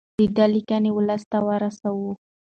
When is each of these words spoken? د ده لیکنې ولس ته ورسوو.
د 0.17 0.19
ده 0.35 0.45
لیکنې 0.53 0.91
ولس 0.97 1.23
ته 1.31 1.37
ورسوو. 1.47 2.11